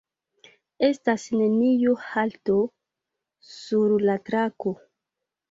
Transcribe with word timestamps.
Estas 0.87 1.25
neniu 1.41 1.93
halto 2.05 2.57
sur 3.51 3.95
la 4.09 4.19
trako. 4.31 4.75